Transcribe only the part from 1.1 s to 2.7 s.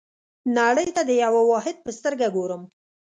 یوه واحد په سترګه ګورم.